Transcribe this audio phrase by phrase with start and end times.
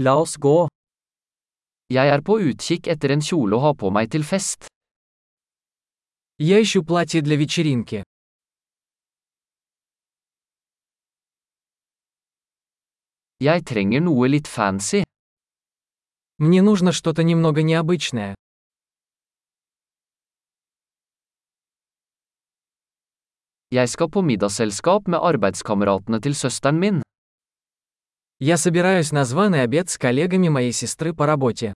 [0.00, 0.68] La oss gå.
[1.90, 4.68] Jeg er på utkikk etter en kjole å ha på meg til fest.
[6.38, 8.04] Я ищу платье для вечеринки.
[13.42, 15.02] Jeg trenger noe litt fancy.
[16.38, 18.34] Мне нужно что-то немного необычное.
[23.74, 27.02] Jeg skal på middagsselskap med arbeidskameratene til søsteren min.
[28.40, 31.74] Я собираюсь на званый обед с коллегами моей сестры по работе.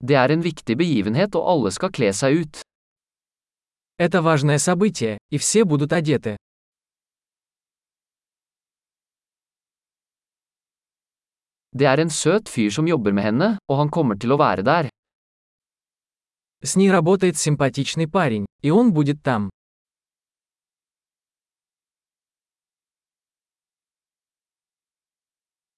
[0.00, 2.62] Det er en viktig begivenhet og alle skal kle seg ut.
[3.98, 6.36] Это важное событие, и все будут одеты.
[11.72, 14.62] Det er en søt fyr som jobber med henne, og han kommer til å være
[14.66, 14.90] der.
[16.62, 19.50] С ней работает симпатичный парень, и он будет там.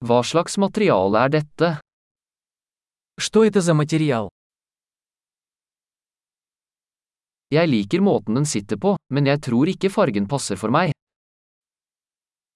[0.00, 1.80] Hva slags materiale er dette?
[3.18, 4.28] Что это за материал?
[7.50, 10.92] Jeg liker måten den sitter på, men jeg tror ikke fargen passer for meg.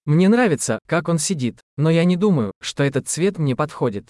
[0.04, 4.08] Мне нравится, как он сидит, но я не думаю, что этот цвет мне подходит.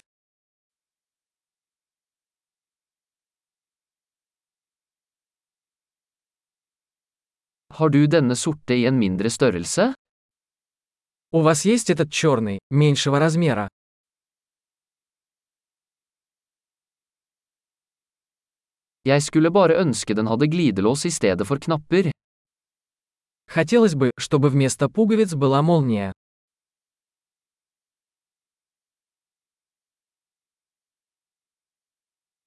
[7.73, 9.93] Har du denne sorte i en mindre størrelse?
[11.31, 13.69] У вас есть этот черный, меньшего размера?
[19.05, 22.11] Jeg skulle bare ønske den hadde glidelås i stedet for knapper.
[23.47, 26.11] Хотелось бы, чтобы вместо пуговиц была молния.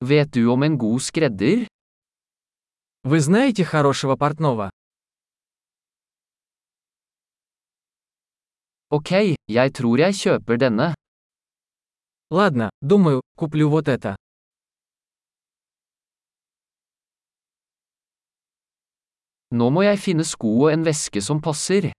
[0.00, 1.66] Vet du om en god skredder?
[3.04, 4.70] Вы знаете хорошего портного?
[8.89, 9.11] Ok,
[9.47, 10.93] jeg tror jeg kjøper denne.
[12.31, 14.15] Ладно, думаю, куплю вот это.
[19.51, 21.91] Nå må jeg finne sko og en veske som passer.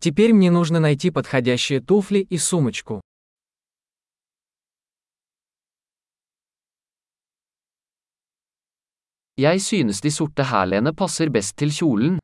[0.00, 3.00] Теперь мне нужно найти подходящие туфли и сумочку.
[9.36, 12.18] Jeg synes de sorte hælene passer best til kjolen.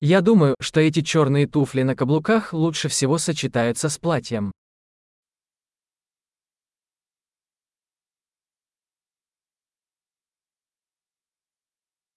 [0.00, 4.52] Я думаю, что эти черные туфли на каблуках лучше всего сочетаются с платьем.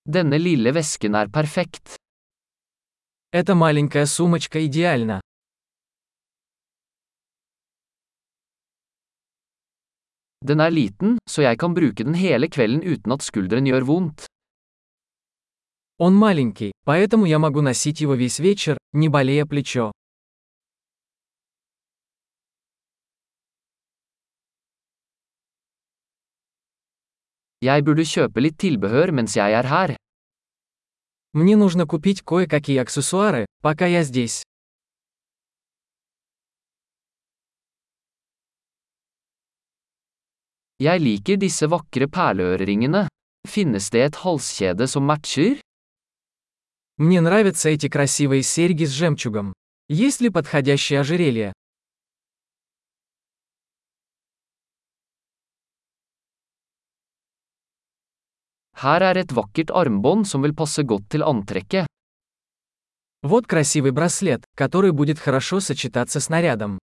[0.05, 1.95] Denne lille vesken er perfekt.
[3.31, 5.21] Эта маленькая сумочка идеальна.
[10.43, 14.30] Den er liten, så jeg kan bruke den hele kvelden uten at skulderen gjør vondt.
[16.03, 19.91] Он маленький, поэтому я могу носить его весь вечер, не болея плечо.
[27.61, 29.95] Jeg burde kjøpe litt tilbehør mens jeg er her.
[31.33, 34.41] Мне нужно купить кое-какие аксессуары, пока я здесь.
[40.79, 43.07] Jeg liker disse vakre perleøreringene.
[43.47, 45.61] Finnes det et halskjede som matcher?
[47.01, 49.53] Мне нравятся эти красивые серьги с жемчугом.
[49.89, 51.51] Есть ли подходящее ожерелье?
[58.77, 61.87] Her er et vakkert armbånd som vil passe godt til antrekket.
[63.23, 66.77] Вот красивый браслет, который будет хорошо сочетаться с нарядом.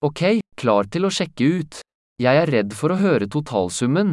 [0.00, 1.82] Ok, klar til å sjekke ut.
[2.20, 4.12] Jeg er redd for å høre totalsummen.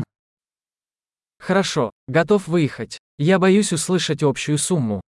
[1.44, 2.98] Хорошо, готов выехать.
[3.20, 5.02] Я боюсь услышать общую сумму.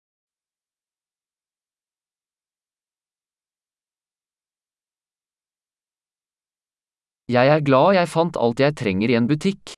[7.29, 9.77] Jeg er glad jeg fant alt jeg trenger i en butikk.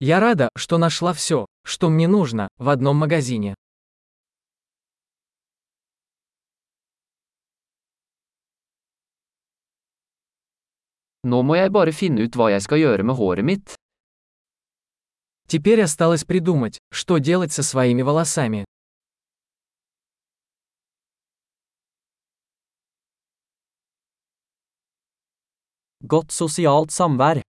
[0.00, 3.54] Я рада, что нашла все, что мне нужно, в одном магазине.
[11.26, 13.74] Nå må jeg bare finne ut hva jeg skal gjøre med håret mitt.
[15.48, 18.64] Теперь осталось придумать, что делать со своими волосами.
[26.00, 27.48] Godt sosialt samvær.